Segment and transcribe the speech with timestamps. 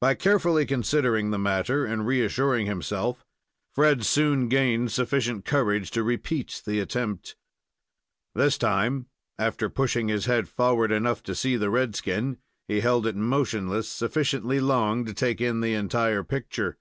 [0.00, 3.24] By carefully considering the matter and reassuring himself,
[3.74, 7.34] Fred soon gained sufficient courage to repeat the attempt.
[8.36, 13.04] This time, after pushing his head forward enough to see the red skin, he held
[13.04, 16.76] it motionless sufficiently long to take in the entire picture.